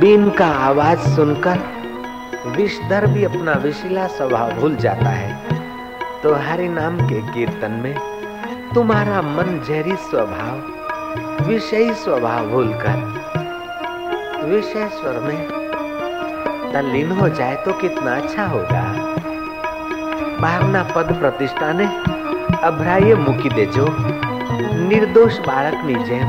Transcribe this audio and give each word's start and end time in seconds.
Been 0.00 0.28
का 0.30 0.46
आवाज 0.66 0.98
सुनकर 1.14 1.58
विषधर 2.56 3.06
भी 3.06 3.24
अपना 3.24 3.52
विशिला 3.58 4.06
स्वभाव 4.08 4.52
भूल 4.60 4.76
जाता 4.76 5.10
है 5.10 5.32
तो 6.22 6.34
हरि 6.42 6.68
नाम 6.70 6.98
के 7.08 7.20
कीर्तन 7.32 7.80
में 7.82 7.94
तुम्हारा 8.74 9.22
मन 9.22 9.60
जहरी 9.68 9.96
स्वभाव 10.06 11.48
विषयी 11.48 11.92
स्वभाव 11.94 12.50
भूलकर 12.50 12.98
विषय 14.46 14.88
स्वर 14.92 15.20
में 15.20 15.40
तल्लीन 16.72 17.10
हो 17.12 17.28
जाए 17.30 17.56
तो 17.64 17.72
कितना 17.80 18.16
अच्छा 18.16 18.46
होगा 18.46 18.84
ભાવના 20.42 20.80
પદ 20.86 21.10
પ્રતિષ્ઠાને 21.20 21.84
અભરાઈએ 22.68 23.14
મૂકી 23.20 23.52
દેજો 23.58 23.86
નિર્દોષ 24.88 25.36
બાળકની 25.46 26.00
જેમ 26.08 26.28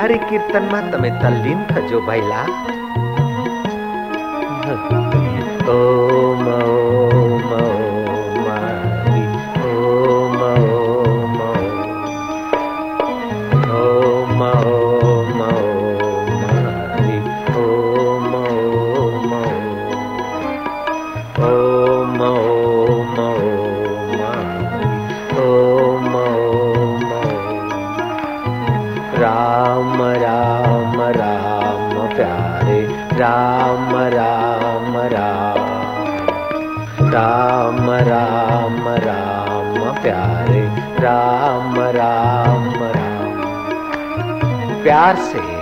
હરિ 0.00 0.18
કીર્તનમાં 0.28 0.90
તમે 0.92 1.10
તલ્લીન 1.22 1.60
થજો 1.70 2.00
ભૈલા 2.08 2.46
ॐ 5.71 6.80
राम 37.13 37.91
राम 37.91 38.87
राम 38.87 40.01
प्यारे 40.01 40.61
राम 40.99 41.79
राम 41.79 42.73
राम। 42.83 43.41
प्यार 44.83 45.15
से 45.15 45.60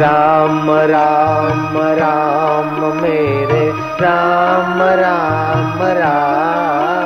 राम 0.00 0.70
राम 0.90 1.76
राम 1.98 2.76
मेरे 3.02 3.64
राम 4.00 4.82
राम 5.02 5.82
राम 5.98 6.99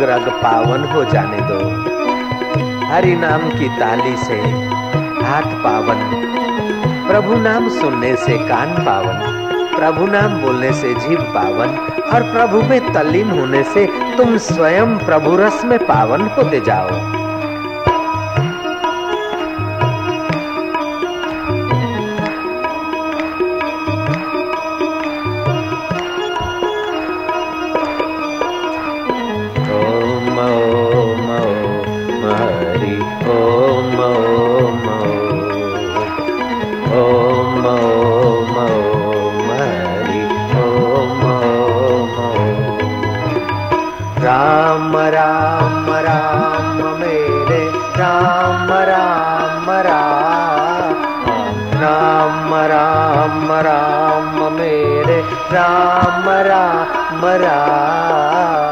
रग 0.00 0.10
रग 0.10 0.28
पावन 0.28 0.84
हो 0.84 1.04
जाने 1.04 1.36
दो। 1.40 1.58
हरि 2.94 3.16
नाम 3.16 3.58
की 3.58 3.68
ताली 3.68 4.16
से 4.16 4.34
हाथ 5.26 5.42
पावन। 5.42 5.96
प्रभु 7.08 7.34
नाम 7.34 7.68
सुनने 7.68 8.16
से 8.16 8.38
कान 8.38 8.68
पावन। 8.68 9.14
प्रभु 9.78 10.06
नाम 10.06 10.42
बोलने 10.42 10.72
से 10.72 10.94
जीव 10.94 11.22
पावन। 11.22 11.68
और 12.14 12.22
प्रभु 12.22 12.62
में 12.62 12.92
तल्लीन 12.92 13.30
होने 13.30 13.62
से 13.62 13.86
तुम 14.16 14.36
स्वयं 14.36 14.98
प्रभु 14.98 15.36
रस 15.36 15.64
में 15.64 15.78
पावन 15.78 16.20
होते 16.20 16.60
जाओ। 16.60 17.17
राम 45.17 45.17
राम 45.17 45.89
राम 46.05 46.99
मेरे 46.99 47.61
राम 47.97 48.71
राम 48.89 49.69
राम 49.87 50.95
राम 51.83 52.53
राम 52.71 53.51
राम 53.67 54.53
मेरे 54.53 55.19
राम 55.53 56.29
राम 56.47 57.25
राम 57.25 57.25
राम 57.43 58.66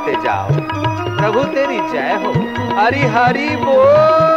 करते 0.00 0.22
जाओ। 0.22 0.48
प्रभु 1.16 1.44
तेरी 1.44 1.78
जय 1.92 2.14
हो। 2.24 2.32
हरि 2.80 3.00
हरि 3.00 3.56
बोल। 3.56 4.29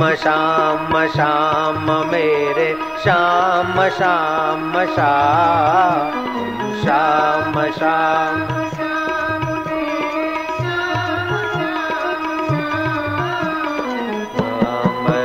श्याम 0.00 0.92
श्याम 1.06 1.90
मेरे 2.10 2.68
श्याम 3.02 3.72
श्याम 3.98 4.72
श्याम 4.94 5.52
श्याम 6.84 7.52
श्याम 7.70 8.38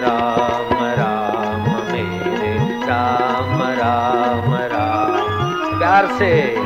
राम 0.03 0.73
राम 0.97 1.69
मेरे 1.91 2.53
राम 2.85 3.61
राम 3.79 4.53
राम 4.73 5.79
प्यार 5.79 6.07
से 6.19 6.64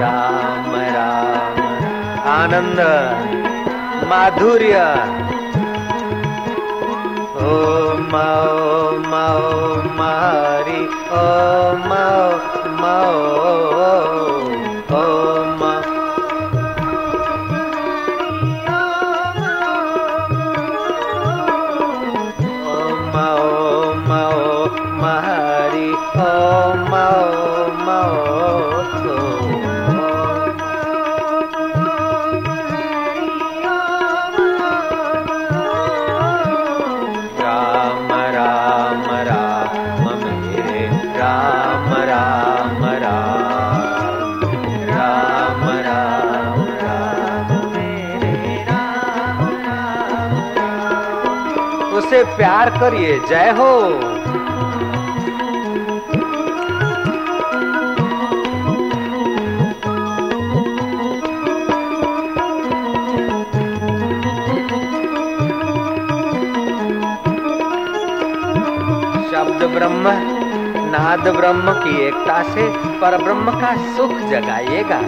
राम 0.00 0.70
राम 0.96 1.60
आनंद 2.32 2.80
माधुर्य 4.10 4.78
ओम 7.44 8.14
ओम 8.18 9.12
ओम 9.20 10.00
हरि 10.02 10.82
ओम 11.20 11.92
ओम 11.98 12.84
ओम 12.90 13.22
ओम 15.00 15.62
ओम 23.22 24.12
ओम 24.20 25.04
हरि 25.26 25.88
ओम 26.28 26.94
उसे 52.07 52.23
प्यार 52.23 52.69
करिए। 52.69 53.19
जय 53.19 53.49
हो। 53.49 53.79
शब्द 69.31 69.63
ब्रह्म, 69.73 70.03
नाद 70.91 71.27
ब्रह्म 71.27 71.71
की 71.71 72.07
एकता 72.07 72.43
से 72.43 72.67
पर 72.99 73.17
ब्रह्म 73.23 73.51
का 73.51 73.75
सुख 73.97 74.11
जगाइएगा। 74.11 75.01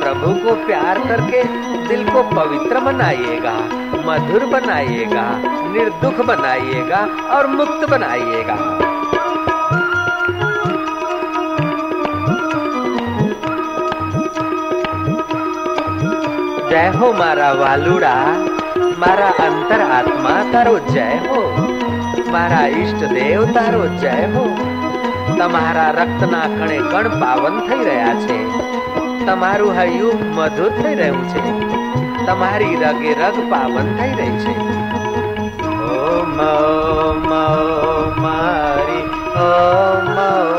प्रभु 0.00 0.44
को 0.44 0.66
प्यार 0.66 0.98
करके 0.98 1.73
दिल 1.87 2.03
को 2.09 2.23
पवित्र 2.31 2.79
बनाइएगा 2.81 3.55
मधुर 4.05 4.45
बनाइएगा 4.49 5.25
निर्दुख 5.69 6.21
बनाइएगा 6.25 7.01
और 7.29 7.47
मुक्त 7.53 7.89
बनाइएगा 7.89 8.57
જય 16.71 16.81
હો 16.93 17.07
મારા 17.13 17.53
વાલુડા 17.55 18.17
મારા 18.97 19.29
અંતર 19.45 19.79
આત્મા 19.87 20.35
તારો 20.51 20.75
જય 20.89 21.07
હો 21.23 21.39
મારા 22.29 22.67
ઈષ્ટ 22.73 23.07
દેવ 23.13 23.45
તારો 23.53 23.81
જય 23.97 24.13
હો 24.33 24.45
તમારા 25.31 25.89
રક્તના 25.97 26.45
કણે 26.49 26.77
કણ 26.85 27.19
પાવન 27.19 27.59
થઈ 27.65 27.81
રહ્યા 27.81 28.15
છે 28.23 28.39
તમારું 29.25 29.75
હૈયું 29.75 30.25
મધુર 30.31 30.71
થઈ 30.77 30.95
રહ્યું 30.95 31.27
છે 31.33 31.72
તમારી 32.25 32.75
રગે 32.75 33.11
રગ 33.13 33.37
પાવન 33.51 33.87
થઈ 33.97 34.13
રહી 34.13 34.35
છે 34.41 34.53
ઓમ 35.97 36.39
ઓમ 36.45 37.31
ઓમ 37.33 38.25
હરિ 38.25 39.01
ઓમ 39.41 40.09
ઓમ 40.19 40.49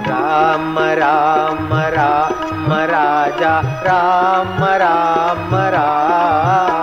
राम 0.09 0.79
राम 0.79 1.73
राम 1.73 2.73
राजा 2.73 3.59
राम 3.59 4.63
राम 4.63 5.55
राम। 5.55 6.78